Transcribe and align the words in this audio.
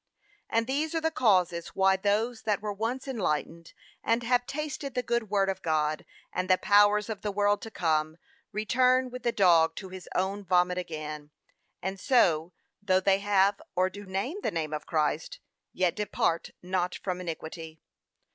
And 0.49 0.65
these 0.65 0.95
are 0.95 0.99
the 0.99 1.11
causes 1.11 1.75
why 1.75 1.95
those 1.95 2.41
that 2.41 2.59
were 2.59 2.73
once 2.73 3.07
enlightened, 3.07 3.71
and 4.03 4.23
have 4.23 4.47
tasted 4.47 4.95
the 4.95 5.03
good 5.03 5.29
word 5.29 5.47
of 5.47 5.61
God, 5.61 6.05
and 6.33 6.49
the 6.49 6.57
powers 6.57 7.07
of 7.07 7.21
the 7.21 7.31
world 7.31 7.61
to 7.61 7.69
come, 7.69 8.17
return 8.51 9.11
with 9.11 9.21
the 9.21 9.31
dog 9.31 9.75
to 9.75 9.89
his 9.89 10.09
own 10.15 10.43
vomit 10.43 10.79
again; 10.79 11.29
and 11.83 11.99
so, 11.99 12.51
though 12.81 12.99
they 12.99 13.19
have 13.19 13.61
or 13.75 13.91
do 13.91 14.03
name 14.07 14.37
the 14.41 14.49
name 14.49 14.73
of 14.73 14.87
Christ, 14.87 15.37
yet 15.71 15.95
depart 15.95 16.49
not 16.63 16.95
from 16.95 17.21
iniquity. 17.21 17.79